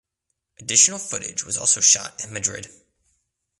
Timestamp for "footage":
0.97-1.45